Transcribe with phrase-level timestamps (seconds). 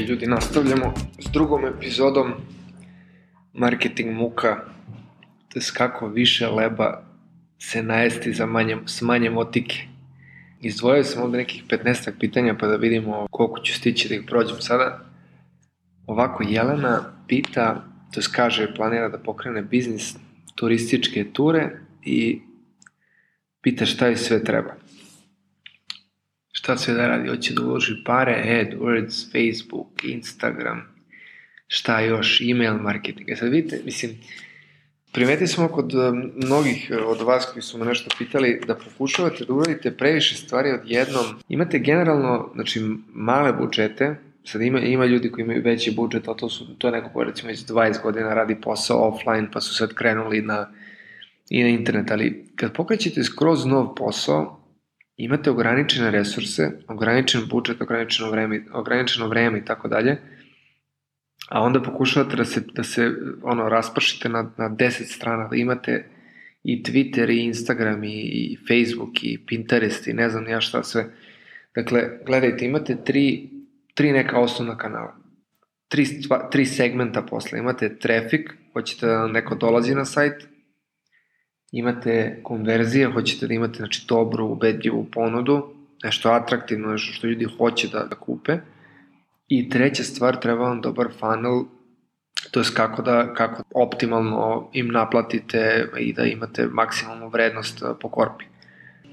[0.00, 2.32] ljudi, nastavljamo s drugom epizodom
[3.52, 4.60] Marketing muka,
[5.48, 7.02] to je kako više leba
[7.58, 9.76] se najesti za manje, s manje motike.
[10.60, 14.56] Izdvojio sam ovde nekih 15 pitanja pa da vidimo koliko ću stići da ih prođem
[14.60, 15.00] sada.
[16.06, 17.84] Ovako, Jelena pita,
[18.14, 20.14] to kaže, planira da pokrene biznis
[20.54, 21.70] turističke ture
[22.02, 22.40] i
[23.60, 24.85] pita šta joj sve treba
[26.56, 30.82] šta sve da radi, hoće da uloži pare, AdWords, Facebook, Instagram,
[31.66, 33.30] šta još, email marketing.
[33.30, 34.10] E sad vidite, mislim,
[35.12, 36.12] primetili smo kod eh,
[36.46, 40.70] mnogih eh, od vas koji su me nešto pitali da pokušavate da uradite previše stvari
[40.70, 41.24] odjednom.
[41.48, 42.80] Imate generalno, znači,
[43.12, 46.92] male budžete, sad ima, ima ljudi koji imaju veći budžet, a to, su, to je
[46.92, 50.68] neko ko recimo iz 20 godina radi posao offline, pa su sad krenuli na,
[51.50, 54.55] i na internet, ali kad pokrećete skroz nov posao,
[55.16, 60.18] imate ograničene resurse, ograničen budžet, ograničeno vreme, ograničeno vreme i tako dalje,
[61.48, 63.10] a onda pokušavate da se, da se
[63.42, 66.04] ono, raspršite na, na 10 strana, da imate
[66.62, 71.04] i Twitter, i Instagram, i, Facebook, i Pinterest, i ne znam ja šta sve.
[71.74, 73.50] Dakle, gledajte, imate tri,
[73.94, 75.16] tri neka osnovna kanala.
[75.88, 76.06] Tri,
[76.50, 77.58] tri segmenta posle.
[77.58, 80.48] Imate traffic, hoćete da neko dolazi na sajt,
[81.78, 85.66] imate konverzije, hoćete da imate znači, dobru, ubedljivu ponudu,
[86.04, 88.58] nešto atraktivno, nešto što ljudi hoće da, da kupe.
[89.48, 91.64] I treća stvar, treba vam dobar funnel,
[92.50, 98.44] to je kako da kako optimalno im naplatite i da imate maksimalnu vrednost po korpi.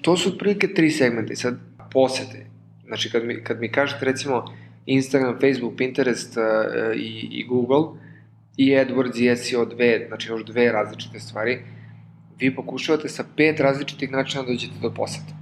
[0.01, 1.57] To su otprilike tri segmenta i sad
[1.91, 2.45] posete.
[2.87, 4.45] Znači kad mi, kad mi kažete recimo
[4.85, 7.99] Instagram, Facebook, Pinterest uh, i, i Google
[8.57, 11.59] i AdWords i SEO dve, znači još dve različite stvari,
[12.39, 15.33] vi pokušavate sa pet različitih načina da dođete do poseta.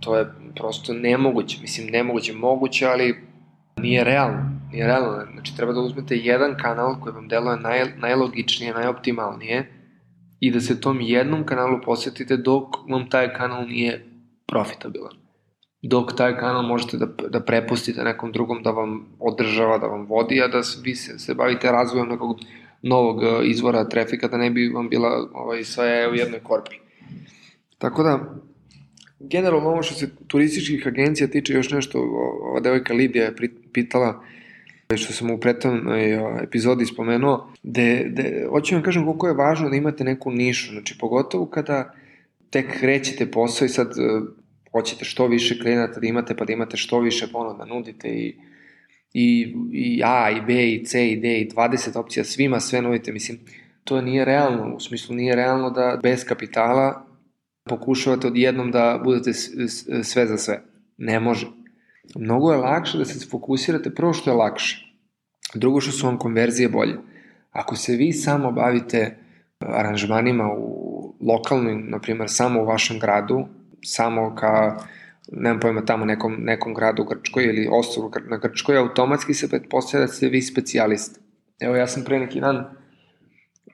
[0.00, 3.16] To je prosto nemoguće, mislim nemoguće, moguće, ali
[3.76, 4.60] nije realno.
[4.72, 9.72] Nije realno, znači treba da uzmete jedan kanal koji vam deluje naj, najlogičnije, najoptimalnije
[10.40, 14.06] i da se tom jednom kanalu posetite dok vam taj kanal nije
[14.46, 15.12] profitabilan.
[15.82, 20.42] Dok taj kanal možete da, da prepustite nekom drugom da vam održava, da vam vodi,
[20.42, 22.36] a da vi se, se bavite razvojem nekog
[22.84, 26.76] novog e, izvora trafika da ne bi vam bila ovaj, sve u jednoj korpi.
[27.78, 28.34] Tako da,
[29.20, 31.98] generalno ovo što se turističkih agencija tiče još nešto,
[32.42, 33.34] ova devojka Lidija je
[33.72, 34.24] pitala
[34.96, 39.76] što sam u prethodnoj epizodi spomenuo, de, de, hoću vam kažem koliko je važno da
[39.76, 41.94] imate neku nišu, znači pogotovo kada
[42.50, 44.20] tek krećete posao i sad e,
[44.72, 48.34] hoćete što više klijenata da imate, pa da imate što više ponuda nudite i
[49.14, 53.12] i, i A, i B, i C, i D, i 20 opcija, svima sve nudite,
[53.12, 53.38] mislim,
[53.84, 57.06] to nije realno, u smislu nije realno da bez kapitala
[57.64, 59.32] pokušavate odjednom da budete
[60.02, 60.62] sve za sve.
[60.98, 61.46] Ne može.
[62.14, 64.94] Mnogo je lakše da se fokusirate prvo što je lakše.
[65.54, 66.96] Drugo što su vam konverzije bolje.
[67.52, 69.16] Ako se vi samo bavite
[69.58, 73.46] aranžmanima u lokalnim, na primjer, samo u vašem gradu,
[73.82, 74.76] samo ka
[75.32, 80.06] nemam pojma, tamo nekom, nekom gradu u Grčkoj ili ostrovu na Grčkoj, automatski se pretpostavlja
[80.06, 81.20] da ste vi specijalist.
[81.60, 82.64] Evo, ja sam pre neki dan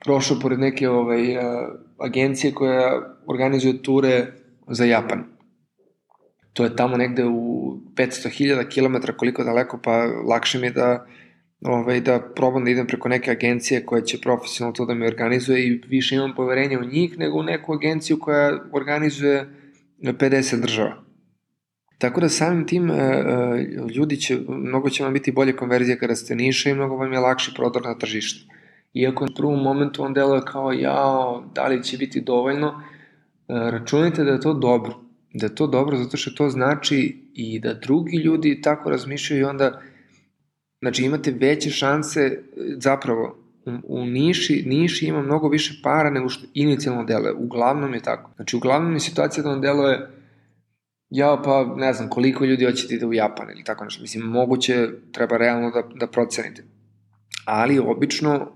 [0.05, 1.37] prošao pored neke ovaj,
[1.99, 4.27] agencije koja organizuje ture
[4.67, 5.23] za Japan.
[6.53, 11.05] To je tamo negde u 500.000 km koliko daleko, pa lakše mi je da
[11.61, 15.67] ovaj, da probam da idem preko neke agencije koja će profesionalno to da mi organizuje
[15.67, 19.49] i više imam poverenja u njih nego u neku agenciju koja organizuje
[20.01, 21.10] 50 država.
[22.01, 23.23] Tako da samim tim e, e,
[23.95, 27.19] ljudi će, mnogo će vam biti bolje konverzije kada ste niša i mnogo vam je
[27.19, 28.53] lakši prodor na tržište.
[28.93, 32.73] Iako u prvom momentu on deluje kao jao, da li će biti dovoljno, e,
[33.47, 34.95] računajte da je to dobro.
[35.33, 39.49] Da je to dobro zato što to znači i da drugi ljudi tako razmišljaju i
[39.49, 39.81] onda
[40.81, 42.39] znači imate veće šanse
[42.77, 47.33] zapravo u, u Niši, Niši ima mnogo više para nego što inicijalno deluje.
[47.33, 48.31] Uglavnom je tako.
[48.35, 50.20] Znači uglavnom je situacija da on deluje
[51.11, 54.01] ja pa ne znam koliko ljudi hoće da ide u Japan ili tako nešto.
[54.01, 56.63] Mislim, moguće treba realno da, da procenite.
[57.45, 58.47] Ali obično e,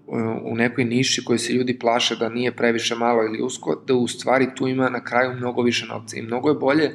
[0.43, 4.07] u nekoj niši koje se ljudi plaše da nije previše malo ili usko, da u
[4.07, 6.17] stvari tu ima na kraju mnogo više novca.
[6.17, 6.91] I mnogo je bolje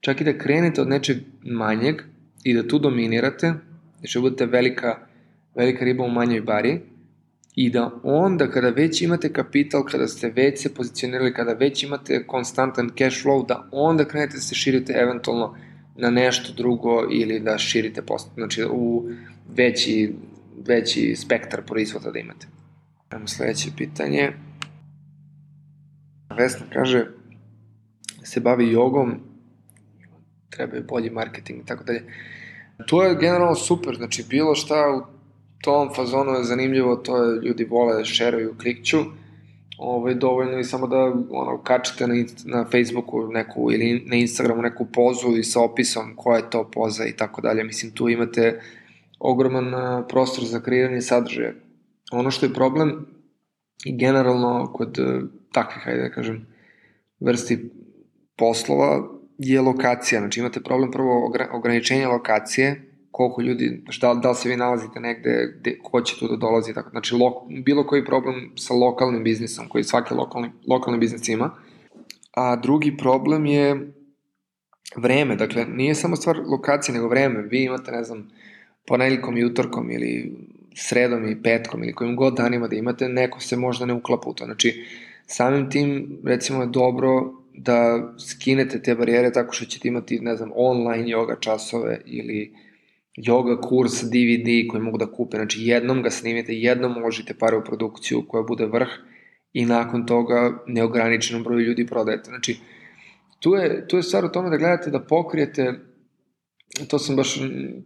[0.00, 2.02] čak i da krenete od nečeg manjeg
[2.44, 3.52] i da tu dominirate,
[3.98, 4.98] znači budete velika,
[5.54, 6.80] velika riba u manjoj bari,
[7.60, 12.26] i da onda kada već imate kapital, kada ste već se pozicionirali, kada već imate
[12.26, 15.56] konstantan cash flow, da onda krenete da se širite eventualno
[15.96, 19.10] na nešto drugo ili da širite post, znači u
[19.56, 20.14] veći,
[20.66, 22.46] veći spektar proizvoda da imate.
[23.08, 24.32] Ajmo sledeće pitanje.
[26.38, 27.06] Vesna kaže
[28.22, 29.14] se bavi jogom,
[30.50, 32.02] treba je bolji marketing i tako dalje.
[32.86, 35.17] To je generalno super, znači bilo šta u
[35.60, 38.98] tom fazonu je zanimljivo, to je ljudi vole, šeruju, klikću,
[39.78, 40.96] ovaj, dovoljno i samo da
[41.30, 42.14] ono, kačite na,
[42.44, 47.04] na Facebooku neku ili na Instagramu neku pozu i sa opisom koja je to poza
[47.06, 47.64] i tako dalje.
[47.64, 48.60] Mislim, tu imate
[49.18, 49.72] ogroman
[50.08, 51.52] prostor za kreiranje sadržaja.
[52.12, 53.06] Ono što je problem
[53.84, 55.20] i generalno kod e,
[55.52, 56.46] takvih, hajde da kažem,
[57.20, 57.70] vrsti
[58.36, 59.08] poslova
[59.38, 60.20] je lokacija.
[60.20, 65.54] Znači imate problem prvo ograničenja lokacije, koliko ljudi, šta, da li se vi nalazite negde,
[65.60, 66.90] gde, ko će tu da dolazi, tako.
[66.90, 71.50] Znači, lo, bilo koji problem sa lokalnim biznisom, koji svaki lokalni, lokalni biznis ima.
[72.34, 73.92] A drugi problem je
[74.96, 77.42] vreme, dakle, nije samo stvar lokacije, nego vreme.
[77.42, 78.30] Vi imate, ne znam,
[78.86, 80.36] ponedljkom i utorkom ili
[80.74, 84.34] sredom i petkom ili kojim god danima da imate, neko se možda ne uklapa u
[84.34, 84.44] to.
[84.44, 84.84] Znači,
[85.26, 90.50] samim tim, recimo, je dobro da skinete te barijere tako što ćete imati, ne znam,
[90.54, 92.52] online yoga časove ili
[93.16, 95.36] yoga kurs DVD koji mogu da kupe.
[95.36, 98.88] Znači, jednom ga snimite, jednom uložite pare u produkciju koja bude vrh
[99.52, 102.30] i nakon toga neograničenom broju ljudi prodajete.
[102.30, 102.56] Znači,
[103.40, 105.74] tu je, tu je stvar u tome da gledate da pokrijete,
[106.88, 107.40] to sam baš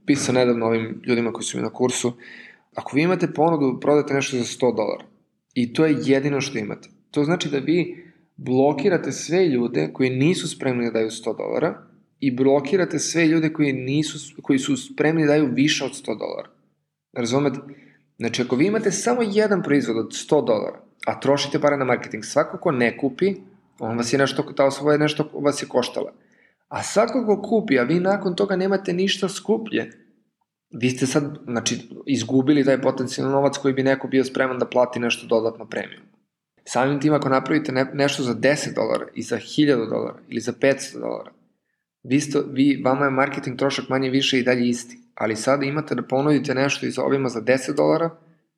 [0.07, 2.13] pisao nedavno ovim ljudima koji su mi na kursu,
[2.75, 5.05] ako vi imate ponudu, prodate nešto za 100 dolara
[5.55, 6.89] i to je jedino što imate.
[7.11, 11.87] To znači da vi blokirate sve ljude koji nisu spremni da daju 100 dolara
[12.23, 16.49] i blokirate sve ljude koji, nisu, koji su spremni da daju više od 100 dolara.
[17.13, 17.59] Razumete?
[18.19, 22.25] Znači, ako vi imate samo jedan proizvod od 100 dolara, a trošite pare na marketing,
[22.25, 23.35] svako ko ne kupi,
[23.79, 26.13] on vas je nešto, ta osoba je nešto vas je koštala.
[26.69, 29.91] A svako ko kupi, a vi nakon toga nemate ništa skuplje,
[30.71, 35.01] vi ste sad, znači, izgubili taj potencijalni novac koji bi neko bio spreman da plati
[35.01, 36.03] nešto dodatno premium.
[36.65, 40.53] Samim tim ako napravite ne, nešto za 10 dolara i za 1000 dolara ili za
[40.53, 41.33] 500 dolara,
[42.02, 44.99] vi, sto, vi, vama je marketing trošak manje više i dalje isti.
[45.14, 48.10] Ali sada imate da ponudite nešto i za ovima za 10 dolara,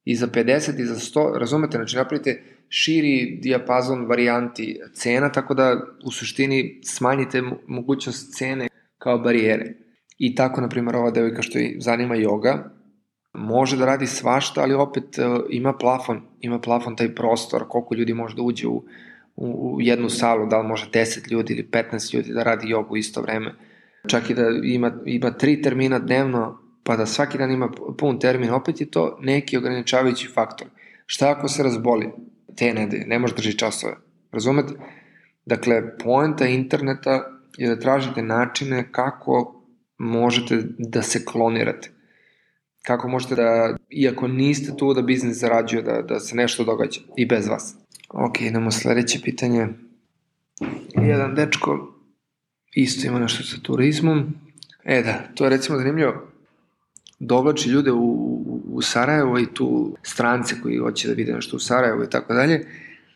[0.05, 5.81] i za 50 i za 100, razumete, znači napravite širi dijapazon varijanti cena, tako da
[6.05, 8.69] u suštini smanjite mogućnost cene
[8.99, 9.73] kao barijere.
[10.19, 12.63] I tako, na primjer, ova devojka što je zanima yoga,
[13.35, 18.15] može da radi svašta, ali opet uh, ima plafon, ima plafon taj prostor, koliko ljudi
[18.15, 18.85] može da uđe u,
[19.37, 22.97] u, u jednu salu, da li može 10 ljudi ili 15 ljudi da radi jogu
[22.97, 23.55] isto vreme.
[24.09, 28.51] Čak i da ima, ima tri termina dnevno, pa da svaki dan ima pun termin,
[28.51, 30.67] opet je to neki ograničavajući faktor.
[31.07, 32.13] Šta ako se razboli?
[32.57, 33.97] Te nedelje, ne može drži časove.
[34.33, 34.73] Razumete?
[35.47, 37.25] Dakle, poenta interneta
[37.57, 39.65] je da tražite načine kako
[39.99, 41.95] možete da se klonirate
[42.85, 47.27] kako možete da, iako niste tu da biznis zarađuje, da, da se nešto događa i
[47.27, 47.77] bez vas.
[48.17, 49.69] Ok, idemo sledeće pitanje.
[50.95, 51.95] Jedan dečko
[52.73, 54.35] isto ima nešto sa turizmom.
[54.85, 56.27] E da, to je recimo zanimljivo.
[57.19, 62.05] Dovlači ljude u, u, Sarajevo i tu strance koji hoće da vide nešto u Sarajevo
[62.05, 62.67] i tako dalje.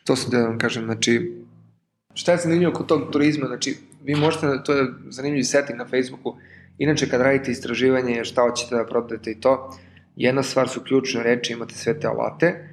[0.05, 1.33] To sam da vam kažem, znači,
[2.15, 6.37] šta je zanimljivo kod tog turizma, znači, vi možete, to je zanimljiv setting na Facebooku,
[6.79, 9.79] Inače, kad radite istraživanje šta hoćete da prodate i to,
[10.17, 12.68] jedna stvar su ključne reči, imate sve te alate,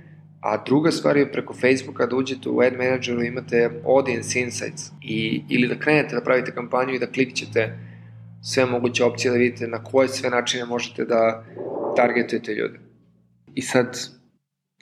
[0.45, 5.41] a druga stvar je preko Facebooka da uđete u Ad Manageru imate Audience Insights i,
[5.49, 7.77] ili da krenete da pravite kampanju i da klikćete
[8.43, 11.43] sve moguće opcije da vidite na koje sve načine možete da
[11.95, 12.79] targetujete ljude.
[13.55, 13.97] I sad,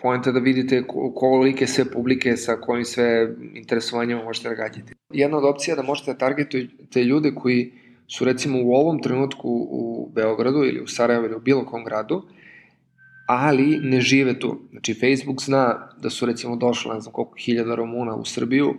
[0.01, 0.83] pojenta da vidite
[1.15, 4.93] kolike sve publike sa kojim sve interesovanjima možete da gađate.
[5.13, 7.71] Jedna od opcija da možete da targetujete ljude koji
[8.07, 12.23] su recimo u ovom trenutku u Beogradu ili u Sarajevo ili u bilo kom gradu,
[13.25, 14.59] ali ne žive tu.
[14.71, 18.73] Znači, Facebook zna da su recimo došli, ne znam koliko hiljada Romuna u Srbiju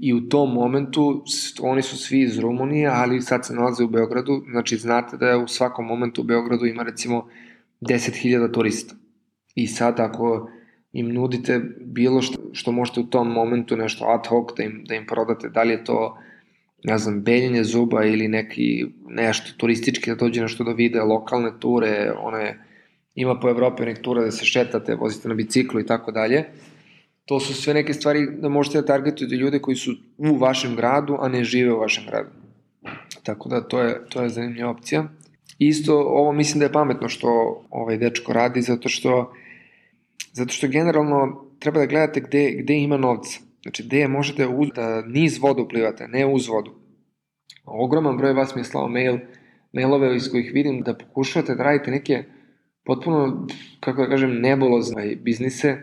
[0.00, 1.24] i u tom momentu
[1.62, 5.36] oni su svi iz Rumunije, ali sad se nalaze u Beogradu, znači znate da je
[5.36, 7.28] u svakom momentu u Beogradu ima recimo
[7.80, 8.94] 10.000 turista.
[9.54, 10.50] I sad ako
[10.92, 14.94] im nudite bilo što, što možete u tom momentu nešto ad hoc da im, da
[14.94, 16.18] im prodate, da li je to
[16.84, 22.12] ne znam, beljenje zuba ili neki nešto turistički da dođe nešto da vide, lokalne ture,
[22.22, 22.69] one,
[23.20, 26.44] ima po Evropi nek tura da se šetate, vozite na biciklu i tako dalje.
[27.24, 31.16] To su sve neke stvari da možete da targetujete ljude koji su u vašem gradu,
[31.20, 32.30] a ne žive u vašem gradu.
[33.22, 35.04] Tako da to je, to je zanimljiva opcija.
[35.58, 39.32] Isto ovo mislim da je pametno što ovaj dečko radi, zato što
[40.32, 45.02] zato što generalno treba da gledate gde, gde ima novca Znači, gde možete uz, da
[45.02, 46.74] niz vodu plivate, ne uz vodu.
[47.64, 49.18] Ogroman broj vas mi je slao mail,
[49.72, 52.24] mailove iz kojih vidim da pokušavate da radite neke
[52.90, 53.46] potpuno,
[53.80, 55.76] kako da kažem, nebulozne biznise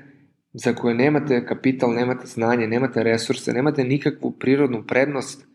[0.53, 5.45] za koje nemate kapital, nemate znanje, nemate resurse, nemate nikakvu prirodnu prednost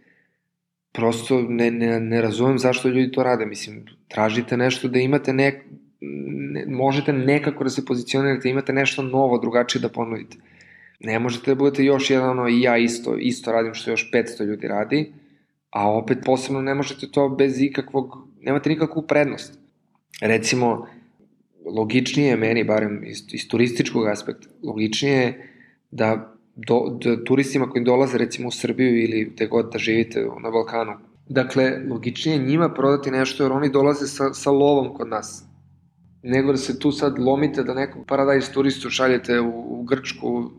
[0.92, 3.47] prosto ne, ne, ne razumem zašto ljudi to rade.
[3.47, 5.61] Mislim, tražite nešto da imate nek,
[6.00, 10.37] ne, možete nekako da se pozicionirate, imate nešto novo, drugačije da ponudite.
[11.00, 14.44] Ne možete da budete još jedan ono i ja isto, isto radim što još 500
[14.44, 15.12] ljudi radi,
[15.71, 19.59] a opet posebno ne možete to bez ikakvog, nemate nikakvu prednost.
[20.23, 20.87] Recimo,
[21.66, 25.50] logičnije je meni, barem iz, iz turističkog aspekta, logičnije je
[25.90, 30.50] da, do, da turistima koji dolaze recimo u Srbiju ili gde god da živite na
[30.50, 30.92] Balkanu,
[31.28, 35.45] dakle, logičnije je njima prodati nešto jer oni dolaze sa, sa lovom kod nas.
[36.23, 40.50] Nego da se tu sad lomite da nekog paradajz turistu šaljete u, u Grčku,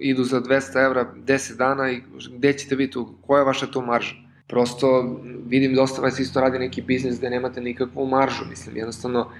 [0.00, 2.00] idu za 200 evra 10 dana i
[2.36, 4.14] gde ćete biti, koja je vaša tu marža?
[4.48, 9.30] Prosto vidim dosta vas isto radi neki biznis gde nemate nikakvu maržu, mislim, jednostavno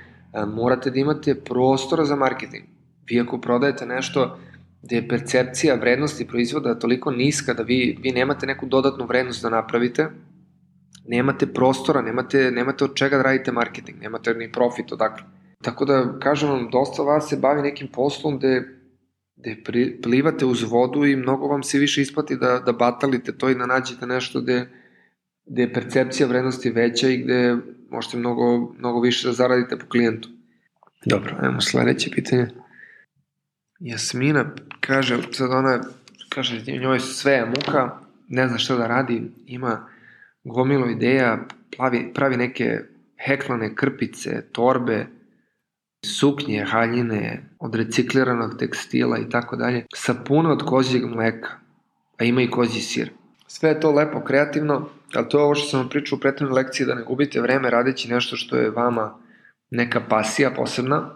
[0.47, 2.65] morate da imate prostora za marketing.
[3.11, 4.39] Vi ako prodajete nešto
[4.83, 9.51] gde je percepcija vrednosti proizvoda toliko niska da vi, vi nemate neku dodatnu vrednost da
[9.51, 10.09] napravite,
[11.07, 15.25] nemate prostora, nemate, nemate od čega da radite marketing, nemate ni profit odakle.
[15.63, 18.63] Tako da, kažem vam, dosta vas se bavi nekim poslom gde,
[19.37, 19.57] gde
[20.03, 23.67] plivate uz vodu i mnogo vam se više isplati da, da batalite to i da
[23.67, 24.69] nađete nešto gde,
[25.47, 27.57] gde je percepcija vrednosti veća i gde
[27.91, 30.29] možete mnogo, mnogo više da zaradite po klijentu.
[31.07, 32.47] Dobro, ajmo sledeće pitanje.
[33.81, 35.81] Jasmina kaže, sad ona
[36.29, 39.89] kaže, njoj sve muka, ne zna šta da radi, ima
[40.45, 41.47] gomilo ideja,
[41.77, 42.81] pravi, pravi neke
[43.27, 45.07] heklane krpice, torbe,
[46.07, 51.51] suknje, haljine, od recikliranog tekstila i tako dalje, sa puno od kozijeg mleka,
[52.19, 53.11] a ima i kozji sir.
[53.47, 56.55] Sve je to lepo, kreativno, ali to je ovo što sam vam pričao u prethodnoj
[56.55, 59.19] lekciji, da ne gubite vreme radeći nešto što je vama
[59.71, 61.11] neka pasija posebna,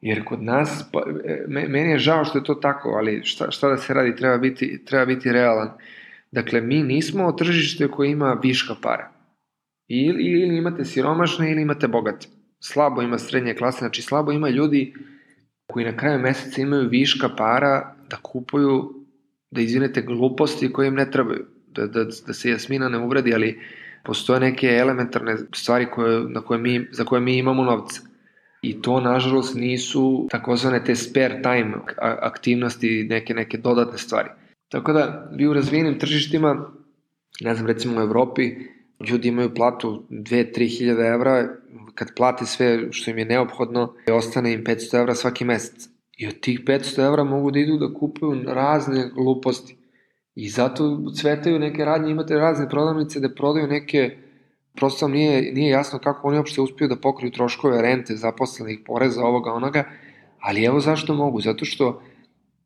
[0.00, 3.68] jer kod nas, pa, e, meni je žao što je to tako, ali šta, šta
[3.68, 5.70] da se radi, treba biti, treba biti realan.
[6.32, 9.10] Dakle, mi nismo tržište koje ima viška para.
[9.88, 12.26] Ili, ili imate siromašne ili imate bogate.
[12.60, 14.94] Slabo ima srednje klase, znači slabo ima ljudi
[15.66, 18.94] koji na kraju meseca imaju viška para da kupuju,
[19.50, 23.60] da izvinete, gluposti koje im ne trebaju da, da, da se Jasmina ne uvredi, ali
[24.04, 28.00] postoje neke elementarne stvari koje, na koje mi, za koje mi imamo novce.
[28.62, 34.28] I to, nažalost, nisu takozvane te spare time aktivnosti, neke, neke dodatne stvari.
[34.68, 36.70] Tako da, vi u razvijenim tržištima,
[37.40, 38.54] ne znam, recimo u Evropi,
[39.10, 41.48] ljudi imaju platu 2-3 hiljada evra,
[41.94, 45.88] kad plate sve što im je neophodno, ostane im 500 evra svaki mesec.
[46.16, 49.77] I od tih 500 evra mogu da idu da kupuju razne gluposti.
[50.38, 54.16] I zato cvetaju neke radnje, imate razne prodavnice da prodaju neke,
[54.74, 59.24] prosto vam nije, nije jasno kako oni uopšte uspiju da pokriju troškove rente, zaposlenih, poreza,
[59.24, 59.84] ovoga, onoga,
[60.40, 62.02] ali evo zašto mogu, zato što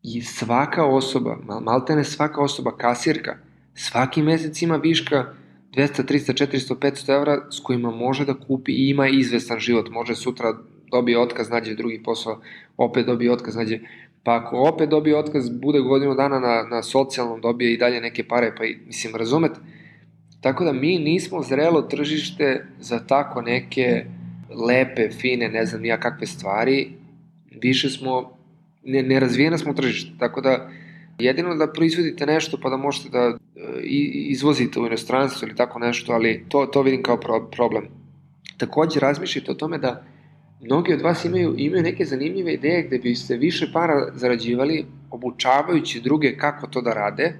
[0.03, 3.37] i svaka osoba, maltene svaka osoba, kasirka,
[3.75, 5.25] svaki mesec ima viška
[5.77, 10.15] 200, 300, 400, 500 evra s kojima može da kupi i ima izvestan život, može
[10.15, 10.55] sutra
[10.91, 12.41] dobije otkaz, nađe drugi posao,
[12.77, 13.79] opet dobije otkaz, nađe
[14.25, 18.29] pa ako opet dobije otkaz, bude godinu dana na, na socijalnom, dobije i dalje neke
[18.29, 19.61] pare, pa i, mislim, razumete?
[20.41, 24.05] Tako da mi nismo zrelo tržište za tako neke
[24.69, 26.93] lepe, fine, ne znam nija kakve stvari,
[27.63, 28.39] više smo,
[28.85, 30.71] ne, nerazvijena smo tržište, tako da
[31.19, 33.37] jedino da proizvodite nešto pa da možete da e,
[34.29, 37.89] izvozite u inostranstvo ili tako nešto, ali to, to vidim kao pro, problem.
[38.57, 40.05] Takođe razmišljajte o tome da
[40.63, 46.37] mnogi od vas imaju, imaju neke zanimljive ideje gde biste više para zarađivali obučavajući druge
[46.37, 47.33] kako to da rade,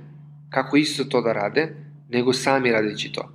[0.51, 1.75] kako isto to da rade,
[2.09, 3.29] nego sami radeći to.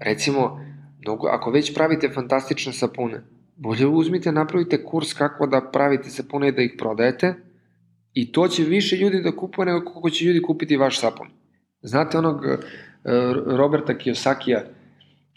[0.00, 0.60] Recimo,
[1.00, 3.22] mnogo, ako već pravite fantastične sapune,
[3.56, 7.34] bolje uzmite, napravite kurs kako da pravite sapune i da ih prodajete
[8.14, 11.28] i to će više ljudi da kupuje nego koliko će ljudi kupiti vaš sapun.
[11.82, 12.58] Znate onog uh,
[13.46, 14.60] Roberta Kiyosakija,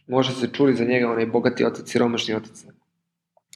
[0.08, 2.66] možda se čuli za njega, onaj bogati otac, siromašni otac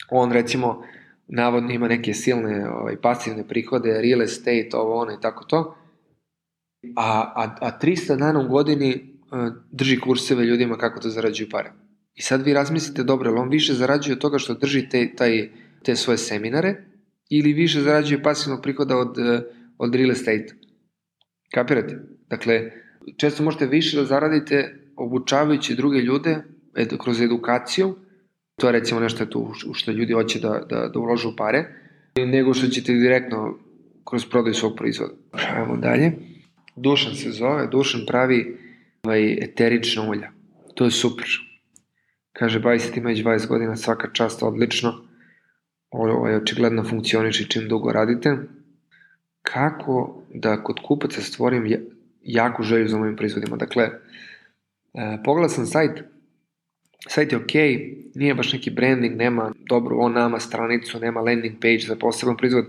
[0.09, 0.83] on recimo
[1.27, 5.75] navodno ima neke silne ovaj, pasivne prihode, real estate, ovo ono i tako to,
[6.95, 11.71] a, a, a 300 dana u godini uh, drži kurseve ljudima kako da zarađuju pare.
[12.15, 15.49] I sad vi razmislite, dobro, ali on više zarađuje od toga što drži te, taj,
[15.83, 16.75] te svoje seminare
[17.29, 19.41] ili više zarađuje pasivnog prihoda od, e,
[19.77, 20.55] od real estate.
[21.53, 21.99] Kapirate?
[22.29, 22.71] Dakle,
[23.17, 26.43] često možete više da zaradite obučavajući druge ljude
[26.75, 27.95] ed, kroz edukaciju,
[28.55, 31.65] To je recimo nešto tu u što ljudi hoće da, da, da uložu pare,
[32.15, 33.57] nego što ćete direktno
[34.09, 35.13] kroz prodaju svog proizvoda.
[35.31, 36.11] Ajmo dalje.
[36.75, 38.57] Dušan se zove, Dušan pravi
[39.03, 40.31] ovaj, eterična ulja.
[40.75, 41.27] To je super.
[42.33, 44.93] Kaže, bavi se ti već 20 godina, svaka čast, odlično.
[45.89, 48.37] Ovo je očigledno funkcioniše čim dugo radite.
[49.41, 51.77] Kako da kod kupaca stvorim
[52.21, 53.57] jaku želju za mojim proizvodima?
[53.57, 53.89] Dakle,
[54.93, 56.03] E, pogledao sam sajt,
[57.07, 57.53] sajt je ok,
[58.15, 62.65] nije baš neki branding, nema dobru o nama stranicu, nema landing page za poseban proizvod.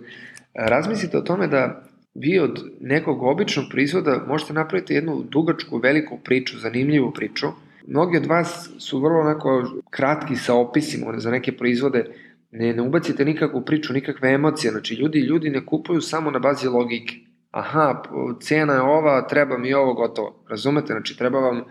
[0.55, 1.85] Razmislite o tome da
[2.15, 7.47] vi od nekog običnog proizvoda možete napraviti jednu dugačku, veliku priču, zanimljivu priču.
[7.87, 12.05] Mnogi od vas su vrlo onako kratki sa opisima za neke proizvode,
[12.51, 16.67] ne, ne ubacite nikakvu priču, nikakve emocije, znači ljudi, ljudi ne kupuju samo na bazi
[16.67, 17.15] logike.
[17.51, 18.03] Aha,
[18.41, 20.45] cena je ova, treba mi ovo, gotovo.
[20.49, 20.93] Razumete?
[20.93, 21.62] Znači treba vam,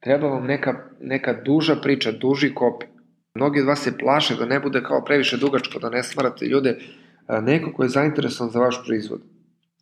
[0.00, 2.86] treba vam neka, neka duža priča, duži kopi.
[3.34, 6.78] Mnogi od vas se plaše da ne bude kao previše dugačko, da ne smarate ljude,
[7.42, 9.20] neko ko je zainteresovan za vaš proizvod.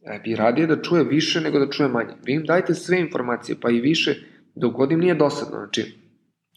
[0.07, 2.15] E, bi radije da čuje više nego da čuje manje.
[2.25, 4.15] Vi im dajte sve informacije, pa i više,
[4.55, 5.57] dok nije dosadno.
[5.57, 5.99] Znači,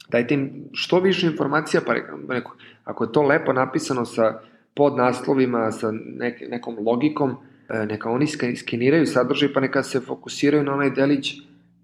[0.09, 1.93] dajte im što više informacija, pa
[2.33, 4.41] neko, ako je to lepo napisano sa
[4.75, 7.35] podnaslovima, sa nek, nekom logikom,
[7.69, 11.33] e, neka oni skeniraju sadržaj, pa neka se fokusiraju na onaj delić,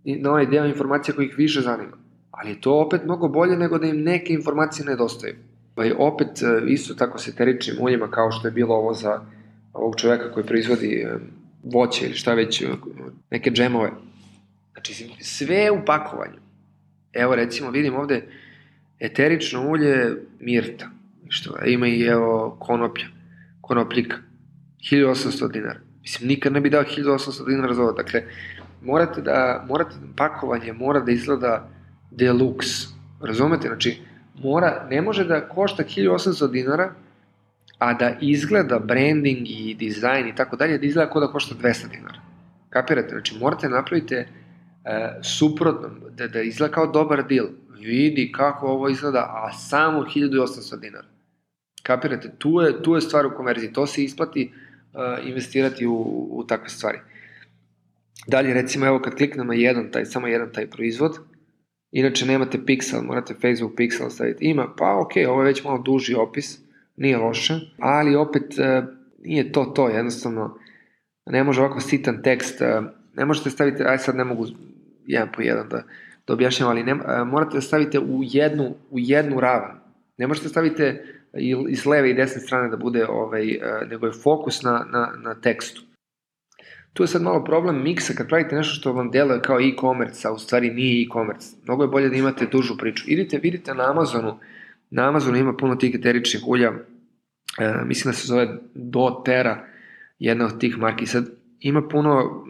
[0.06, 1.98] na onaj deo informacija koji ih više zanima.
[2.32, 5.36] Ali je to opet mnogo bolje nego da im neke informacije nedostaju.
[5.76, 9.22] Pa je opet e, isto tako se teričnim uljima kao što je bilo ovo za
[9.74, 11.08] ovog čoveka koji proizvodi
[11.64, 12.64] voće ili šta već,
[13.32, 13.92] neke džemove.
[14.72, 16.40] Znači, sve u pakovanju.
[17.14, 18.28] Evo, recimo, vidim ovde
[19.00, 20.90] eterično ulje mirta.
[21.30, 23.06] Što, ima i evo konoplja,
[23.62, 24.18] konopljika.
[24.92, 25.80] 1800 dinara.
[26.02, 27.92] Mislim, nikad ne bi dao 1800 dinara za ovo.
[27.92, 28.24] Dakle,
[28.82, 31.70] morate da, morate, pakovanje mora da izgleda
[32.12, 32.88] deluxe.
[33.22, 33.68] Razumete?
[33.68, 34.02] Znači,
[34.44, 36.92] mora, ne može da košta 1800 dinara,
[37.80, 41.90] a da izgleda branding i dizajn i tako dalje, da izgleda kao da košta 200
[41.92, 42.20] dinara.
[42.70, 43.10] Kapirate?
[43.10, 44.28] Znači, morate da napravite e,
[45.22, 47.48] suprotno, da, da izgleda kao dobar deal.
[47.80, 51.08] Vidi kako ovo izgleda, a samo 1800 dinara.
[51.84, 52.32] Kapirate?
[52.38, 53.74] Tu je, tu je stvar u konverziji.
[53.74, 54.52] To se isplati
[54.94, 57.00] e, investirati u, u takve stvari.
[58.28, 61.20] Dalje, recimo, evo kad kliknemo jedan taj, samo jedan taj proizvod,
[61.92, 64.46] inače nemate pixel, morate Facebook pixel staviti.
[64.46, 66.60] Ima, pa ok, ovo je već malo duži opis,
[66.98, 68.84] nije loše, ali opet e,
[69.24, 70.58] nije to to, jednostavno
[71.26, 72.82] ne može ovako sitan tekst, e,
[73.14, 74.46] ne možete staviti, aj sad ne mogu
[75.06, 75.84] jedan po jedan da,
[76.28, 79.80] da objašnjam, ali ne, e, morate da stavite u jednu, u jednu ravan.
[80.18, 81.06] Ne možete da stavite
[81.70, 85.82] iz leve i desne strane da bude, ovaj, nego je fokus na, na, na tekstu.
[86.96, 90.32] Tu je sad malo problem miksa kad pravite nešto što vam deluje kao e-commerce, a
[90.32, 91.56] u stvari nije e-commerce.
[91.64, 93.04] Mnogo je bolje da imate dužu priču.
[93.08, 94.40] Idite, vidite na Amazonu,
[94.90, 96.72] Na Amazonu ima puno tih eteričnih ulja,
[97.60, 99.66] e, mislim da se zove doTERA,
[100.20, 101.06] jedna od tih marki.
[101.06, 101.26] Sad
[101.60, 102.46] ima puno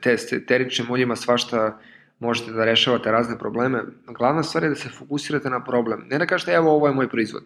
[0.00, 1.78] te eteričnim uljima svašta
[2.18, 3.82] možete da rešavate razne probleme.
[4.06, 6.06] Glavna stvar je da se fokusirate na problem.
[6.10, 7.42] Ne da kažete evo ovo je moj proizvod,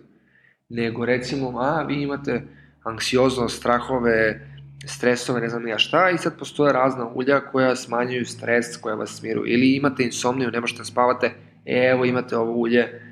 [0.68, 2.42] nego recimo a vi imate
[2.84, 4.40] anksioznost, strahove,
[4.86, 9.10] stresove, ne znam ja šta, i sad postoje razna ulja koja smanjuju stres, koja vas
[9.10, 9.52] smiruju.
[9.52, 11.26] Ili imate insomniju, ne možete da spavate,
[11.64, 13.02] e, evo imate ovo ulje,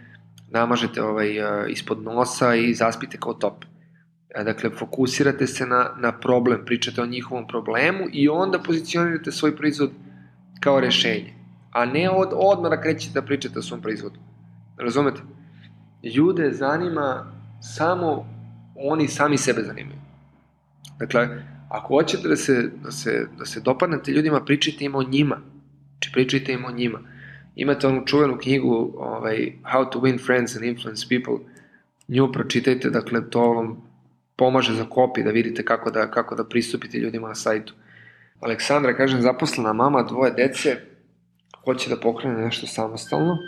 [0.50, 1.28] namažete ovaj,
[1.68, 3.64] ispod nosa i zaspite kao top.
[4.34, 9.56] E, dakle, fokusirate se na, na problem, pričate o njihovom problemu i onda pozicionirate svoj
[9.56, 9.90] proizvod
[10.60, 11.34] kao rešenje.
[11.72, 14.20] A ne od, odmah da krećete da pričate o svom proizvodu.
[14.78, 15.20] Razumete?
[16.14, 18.26] Ljude zanima samo
[18.76, 19.98] oni sami sebe zanimaju.
[20.98, 21.28] Dakle,
[21.68, 25.40] ako hoćete da se, da se, da se dopadnete ljudima, pričajte im o njima.
[25.90, 27.00] Znači, pričajte im o njima
[27.56, 31.46] imate onu čuvenu knjigu ovaj, How to win friends and influence people,
[32.08, 33.82] nju pročitajte, dakle to vam
[34.36, 37.74] pomaže za kopi da vidite kako da, kako da pristupite ljudima na sajtu.
[38.40, 40.76] Aleksandra, kažem, zaposlena mama, dvoje dece,
[41.64, 43.38] hoće da pokrene nešto samostalno,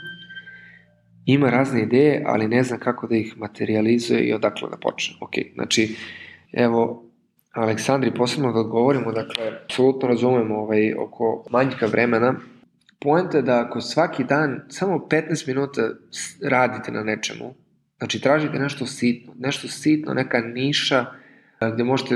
[1.27, 5.17] ima razne ideje, ali ne zna kako da ih materializuje i odakle da počne.
[5.21, 5.97] Ok, znači,
[6.53, 7.08] evo,
[7.62, 12.35] Aleksandri, posebno da odgovorimo, dakle, apsolutno razumemo ovaj, oko manjka vremena,
[13.01, 15.90] Poenta je da ako svaki dan samo 15 minuta
[16.42, 17.55] radite na nečemu,
[17.99, 21.07] znači tražite nešto sitno, nešto sitno, neka niša
[21.75, 22.14] gde možete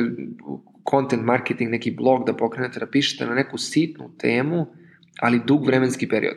[0.90, 4.66] content marketing, neki blog da pokrenete, da pišete na neku sitnu temu,
[5.20, 6.36] ali dug vremenski period.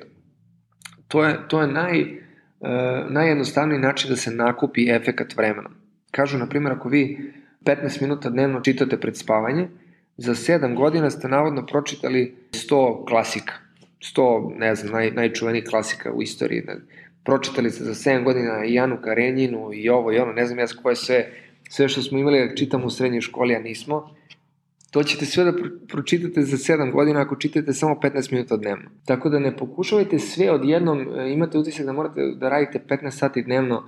[1.08, 2.70] To je, to je naj, uh,
[3.10, 5.70] najjednostavniji način da se nakupi efekat vremena.
[6.12, 7.34] Kažu, na primjer, ako vi
[7.66, 9.68] 15 minuta dnevno čitate pred spavanje,
[10.18, 13.54] za 7 godina ste navodno pročitali 100 klasika
[14.00, 16.64] 100, ne znam, naj, najčuvenijih klasika u istoriji.
[16.68, 16.76] Ne,
[17.24, 20.66] pročitali ste za 7 godina i Janu Karenjinu i ovo i ono, ne znam ja
[20.84, 21.30] koje sve,
[21.70, 24.16] sve što smo imali da čitamo u srednjoj školi, a nismo,
[24.92, 25.54] to ćete sve da
[25.88, 28.90] pročitate za 7 godina ako čitate samo 15 minuta dnevno.
[29.06, 33.44] Tako da ne pokušavajte sve odjednom, e, imate utisak da morate da radite 15 sati
[33.44, 33.84] dnevno,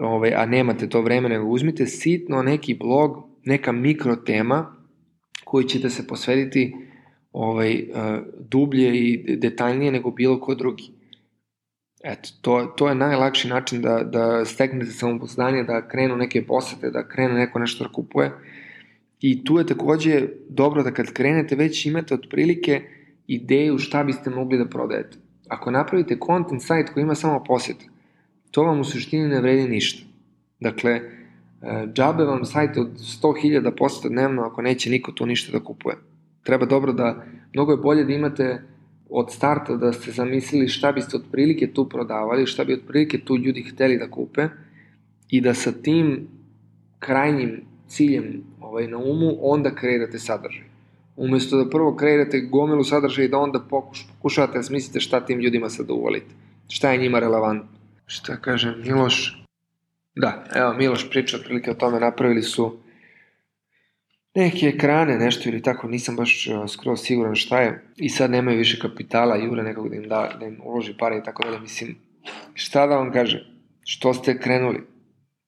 [0.00, 4.76] ovaj, a nemate to vreme, nego uzmite sitno neki blog, neka mikro tema
[5.44, 6.76] koju ćete se posvetiti
[7.32, 7.84] ovaj,
[8.38, 10.90] dublje i detaljnije nego bilo ko drugi.
[12.04, 17.08] Eto, to, to je najlakši način da, da steknete samopoznanje, da krenu neke posete, da
[17.08, 18.32] krene neko nešto da kupuje.
[19.20, 22.82] I tu je takođe dobro da kad krenete već imate otprilike
[23.26, 25.16] ideju šta biste mogli da prodajete.
[25.48, 27.84] Ako napravite content site koji ima samo posete,
[28.50, 30.06] to vam u suštini ne vredi ništa.
[30.60, 31.02] Dakle, e,
[31.92, 35.96] džabe vam sajt od 100.000 poseta dnevno ako neće niko tu ništa da kupuje.
[36.42, 38.62] Treba dobro da, mnogo je bolje da imate
[39.10, 43.62] od starta da ste zamislili šta biste otprilike tu prodavali, šta bi otprilike tu ljudi
[43.62, 44.48] hteli da kupe
[45.28, 46.28] i da sa tim
[46.98, 50.64] krajnjim ciljem ovaj, na umu onda kreirate sadržaj.
[51.16, 55.40] Umesto da prvo kreirate gomilu sadržaja i da onda pokuš, pokušavate da smislite šta tim
[55.40, 56.34] ljudima sad uvolite.
[56.68, 57.77] Šta je njima relevantno.
[58.08, 59.42] Šta kaže Miloš?
[60.14, 62.78] Da, evo Miloš priča otprilike o tome, napravili su
[64.34, 67.84] neke ekrane, nešto ili tako, nisam baš uh, skroz siguran šta je.
[67.96, 71.22] I sad nemaju više kapitala, jure nekog da im, da, da im uloži pare i
[71.22, 71.60] tako dalje.
[71.60, 71.96] Mislim,
[72.54, 73.46] šta da vam kaže?
[73.84, 74.82] Što ste krenuli?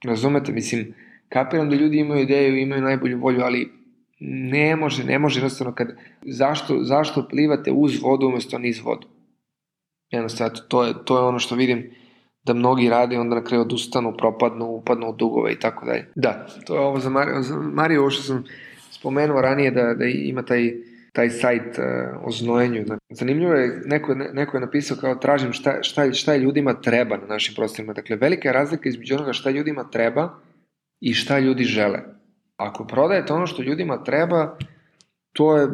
[0.04, 0.52] Razumete?
[0.52, 0.94] Mislim,
[1.28, 3.72] kapiram da ljudi imaju ideju, imaju najbolju volju, ali
[4.20, 5.88] ne može, ne može jednostavno kad,
[6.22, 9.06] zašto, zašto plivate uz vodu umesto niz vodu?
[10.10, 11.90] Jednostavno, to je, to je ono što vidim
[12.50, 16.06] da mnogi rade i onda na kraju odustanu, propadnu, upadnu u dugove i tako dalje.
[16.14, 18.44] Da, to je ovo za Mariju, za Mariju ovo što sam
[18.90, 20.72] spomenuo ranije da, da ima taj,
[21.12, 22.84] taj sajt uh, o znojenju.
[23.10, 27.54] Zanimljivo je, neko, neko je napisao kao tražim šta, šta, šta ljudima treba na našim
[27.54, 27.92] prostorima.
[27.92, 30.30] Dakle, velika je razlika između onoga šta ljudima treba
[31.00, 32.00] i šta ljudi žele.
[32.56, 34.56] Ako prodajete ono što ljudima treba,
[35.32, 35.68] to je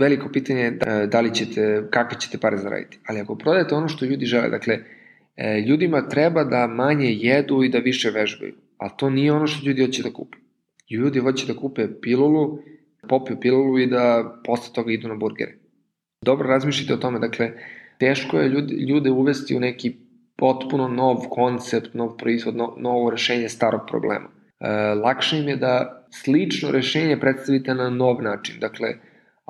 [0.00, 2.98] veliko pitanje da, da li ćete, kakve ćete pare zaraditi.
[3.06, 4.78] Ali ako prodajete ono što ljudi žele, dakle,
[5.40, 9.66] e, ljudima treba da manje jedu i da više vežbaju, a to nije ono što
[9.66, 10.38] ljudi hoće da kupe.
[10.90, 12.58] Ljudi hoće da kupe pilulu,
[13.08, 15.54] popiju pilulu i da posle toga idu na burgere.
[16.24, 17.52] Dobro razmišljite o tome, dakle,
[17.98, 19.96] teško je ljude, ljude uvesti u neki
[20.36, 24.28] potpuno nov koncept, nov proizvod, no, novo rešenje starog problema.
[24.60, 28.60] E, lakše im je da slično rešenje predstavite na nov način.
[28.60, 28.94] Dakle,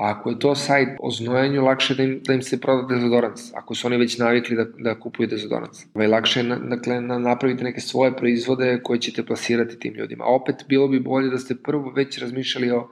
[0.01, 3.75] ako je to sajt o znojenju, lakše da im, da im se proda dezodorans, ako
[3.75, 5.85] su oni već navikli da, da kupuju dezodorans.
[5.95, 10.25] Ovaj, lakše je na, dakle, na, napraviti neke svoje proizvode koje ćete plasirati tim ljudima.
[10.25, 12.89] A opet, bilo bi bolje da ste prvo već razmišljali o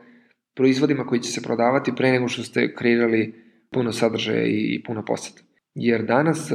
[0.56, 3.34] proizvodima koji će se prodavati pre nego što ste kreirali
[3.70, 5.42] puno sadržaja i, i puno poseta.
[5.74, 6.50] Jer danas,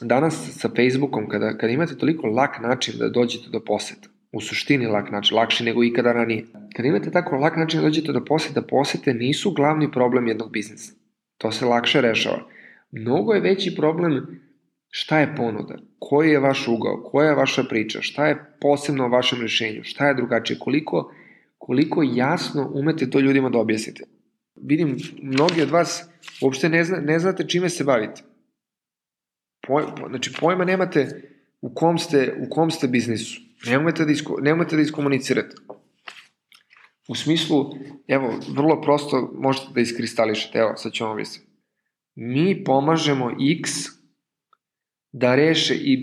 [0.00, 4.86] danas sa Facebookom, kada, kada imate toliko lak način da dođete do poseta, u suštini
[4.86, 6.44] lak način, lakši nego ikada ranije.
[6.76, 10.92] Kad imate tako lak način da dođete do posete, posete nisu glavni problem jednog biznisa.
[11.38, 12.48] To se lakše rešava.
[12.90, 14.40] Mnogo je veći problem
[14.96, 19.08] šta je ponuda, koji je vaš ugao, koja je vaša priča, šta je posebno o
[19.08, 21.12] vašem rešenju, šta je drugačije, koliko,
[21.58, 24.04] koliko jasno umete to ljudima da objasnite.
[24.56, 26.04] Vidim, mnogi od vas
[26.42, 28.22] uopšte ne, zna, ne znate čime se bavite.
[29.66, 31.22] Poj, znači, pojma nemate
[31.60, 33.40] u kom ste, u kom ste biznisu.
[33.66, 35.56] Nemojte da, isko, nemojte da iskomunicirate.
[37.08, 37.74] U smislu,
[38.08, 41.18] evo, vrlo prosto možete da iskristališete, evo, sad ću vam.
[42.14, 43.70] Mi pomažemo X
[45.12, 46.00] da reše Y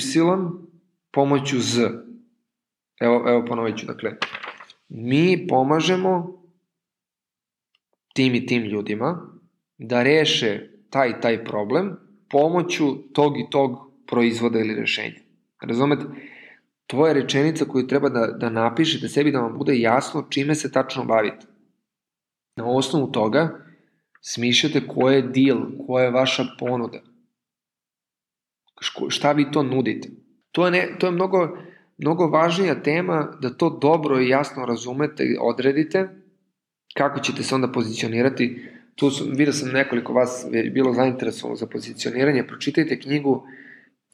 [1.11, 1.81] pomoću Z.
[2.99, 4.11] Evo, evo ponovit ću, dakle,
[4.89, 6.43] mi pomažemo
[8.13, 9.39] tim i tim ljudima
[9.77, 11.97] da reše taj taj problem
[12.29, 15.19] pomoću tog i tog proizvoda ili rešenja.
[15.61, 16.03] Razumete?
[16.91, 20.71] To je rečenica koju treba da, da napišete sebi da vam bude jasno čime se
[20.71, 21.45] tačno bavite.
[22.55, 23.65] Na osnovu toga
[24.21, 26.99] smišljate ko je deal, koja je vaša ponuda.
[29.09, 30.09] Šta vi to nudite.
[30.51, 31.57] To je, ne, to je mnogo,
[31.97, 36.09] mnogo važnija tema da to dobro i jasno razumete odredite
[36.93, 38.67] kako ćete se onda pozicionirati.
[38.95, 42.47] Tu su, vidio sam nekoliko vas je bilo zainteresovano za pozicioniranje.
[42.47, 43.43] Pročitajte knjigu,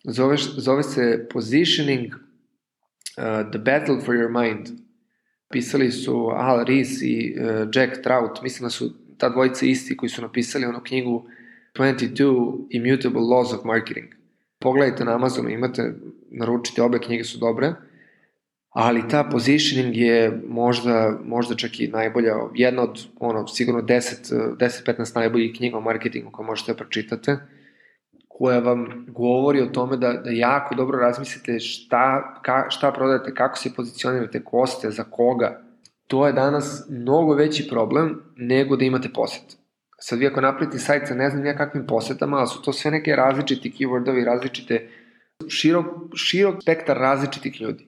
[0.04, 2.27] zove, zove se Positioning
[3.18, 4.68] Uh, The Battle for Your Mind.
[5.50, 10.10] Pisali su Al Rees i uh, Jack Trout, mislim da su ta dvojica isti koji
[10.10, 11.26] su napisali onu knjigu
[11.76, 14.08] 22 Immutable Laws of Marketing.
[14.60, 15.94] Pogledajte na Amazonu, imate,
[16.32, 17.74] naručite, obe knjige su dobre,
[18.70, 25.56] ali ta positioning je možda, možda čak i najbolja, jedna od, ono, sigurno 10-15 najboljih
[25.58, 27.38] knjiga o marketingu koje možete da pročitate
[28.38, 33.58] koja vam govori o tome da, da jako dobro razmislite šta, ka, šta prodajete, kako
[33.58, 35.62] se pozicionirate, ko ste, za koga.
[36.08, 39.58] To je danas mnogo veći problem nego da imate poset.
[40.00, 43.16] Sad vi ako napravite sajt sa ne znam kakvim posetama, ali su to sve neke
[43.16, 44.90] različiti keywordovi, različite,
[45.48, 47.88] širok, širok spektar različitih ljudi.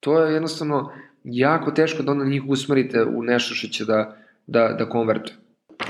[0.00, 0.92] To je jednostavno
[1.24, 5.36] jako teško da onda njih usmerite u nešto što će da, da, da konvertuje.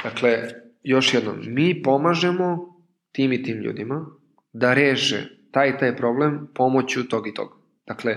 [0.04, 0.48] Dakle,
[0.82, 2.73] još jednom, mi pomažemo
[3.14, 4.06] tim i tim ljudima
[4.52, 7.58] da reše taj taj problem pomoću tog i tog.
[7.86, 8.16] Dakle,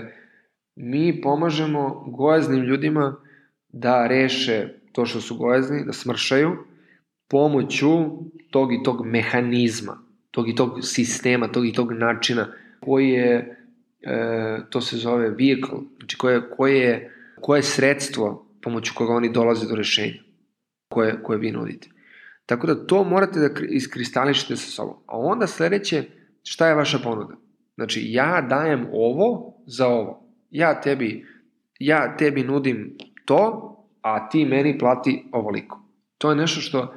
[0.76, 3.16] mi pomažemo gojaznim ljudima
[3.68, 6.56] da reše to što su gojazni, da smršaju,
[7.28, 7.88] pomoću
[8.50, 9.98] tog i tog mehanizma,
[10.30, 13.56] tog i tog sistema, tog i tog načina koji je,
[14.02, 19.32] e, to se zove vehicle, znači koje, koje, je, koje je sredstvo pomoću koga oni
[19.32, 20.22] dolaze do rešenja
[20.88, 21.88] koje, koje vi nudite.
[22.48, 24.94] Tako da to morate da iskristališite sa sobom.
[25.06, 26.04] A onda sledeće,
[26.42, 27.34] šta je vaša ponuda?
[27.74, 30.28] Znači, ja dajem ovo za ovo.
[30.50, 31.26] Ja tebi,
[31.78, 35.82] ja tebi nudim to, a ti meni plati ovoliko.
[36.18, 36.94] To je nešto što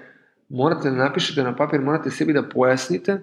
[0.50, 3.20] morate da napišete na papir, morate sebi da pojasnite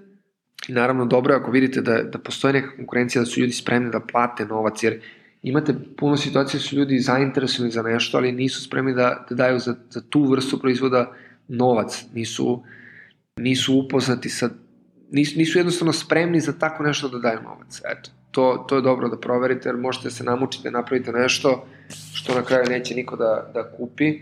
[0.69, 3.91] i naravno dobro je ako vidite da, da postoje neka konkurencija, da su ljudi spremni
[3.91, 5.01] da plate novac, jer
[5.43, 9.59] imate puno situacije da su ljudi zainteresovani za nešto, ali nisu spremni da, da daju
[9.59, 11.13] za, za tu vrstu proizvoda
[11.49, 12.63] novac, nisu,
[13.37, 14.51] nisu upoznati sa,
[15.11, 17.81] nisu, nisu jednostavno spremni za tako nešto da daju novac.
[17.85, 21.67] Eto, to, to je dobro da proverite, jer možete se namučiti da napravite nešto
[22.15, 24.19] što na kraju neće niko da, da kupi.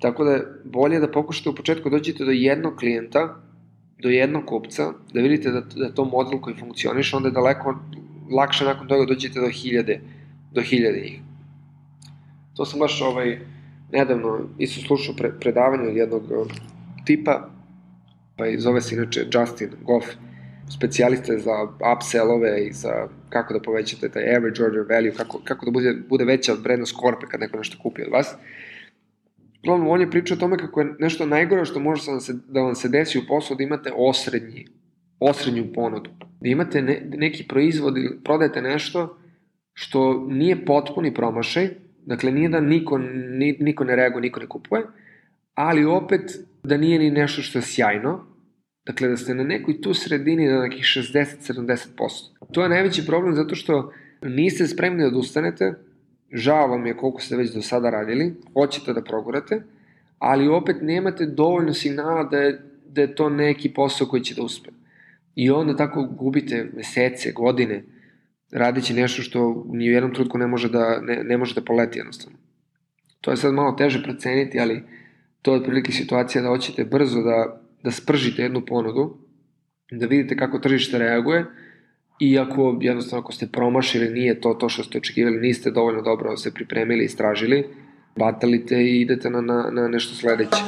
[0.00, 3.36] Tako da bolje da pokušate u početku dođete do jednog klijenta,
[4.02, 7.78] do jednog kupca, da vidite da, da to model koji funkcioniše, onda je daleko
[8.30, 10.00] lakše nakon toga dođete do hiljade,
[10.52, 11.20] do hiljade njih.
[12.56, 13.40] To sam baš ovaj,
[13.92, 16.46] nedavno isto slušao pre, predavanje od jednog uh,
[17.04, 17.50] tipa,
[18.36, 20.06] pa i zove se inače Justin Goff,
[20.76, 21.52] specijalista za
[21.96, 26.24] upsellove i za kako da povećate taj average order value, kako, kako da bude, bude
[26.24, 28.34] veća vrednost korpe kad neko nešto kupi od vas.
[29.62, 32.34] Uglavnom, on je pričao o tome kako je nešto najgore što može da vam se,
[32.48, 34.66] da vam se desi u poslu da imate osrednji,
[35.20, 36.10] osrednju ponudu.
[36.40, 39.18] Da imate ne, neki proizvod ili prodajete nešto
[39.72, 41.70] što nije potpuni promašaj,
[42.06, 44.82] dakle nije da niko, ni, niko ne reaguje, niko ne kupuje,
[45.54, 48.26] ali opet da nije ni nešto što je sjajno,
[48.86, 51.88] dakle da ste na nekoj tu sredini na nekih 60-70%.
[52.52, 53.92] To je najveći problem zato što
[54.22, 55.74] niste spremni da ustanete,
[56.32, 59.62] žao vam je koliko ste već do sada radili, hoćete da progurate,
[60.18, 64.42] ali opet nemate dovoljno signala da je, da je to neki posao koji će da
[64.42, 64.70] uspe.
[65.34, 67.84] I onda tako gubite mesece, godine,
[68.52, 71.98] radići nešto što ni u jednom trutku ne može da, ne, ne može da poleti
[71.98, 72.38] jednostavno.
[73.20, 74.82] To je sad malo teže proceniti, ali
[75.42, 79.18] to je otprilike situacija da hoćete brzo da, da spržite jednu ponudu,
[79.90, 81.44] da vidite kako tržište reaguje,
[82.18, 86.36] i ako jednostavno ako ste promašili, nije to to što ste očekivali, niste dovoljno dobro
[86.36, 87.64] se pripremili, istražili,
[88.16, 90.62] batalite i idete na, na, na nešto sledeće.